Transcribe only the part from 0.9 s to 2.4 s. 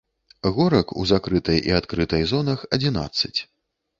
у закрытай і адкрытай